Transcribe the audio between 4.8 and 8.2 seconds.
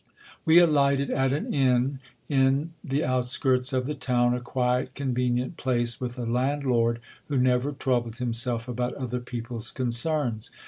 convenient place, with a landlord who never trou bled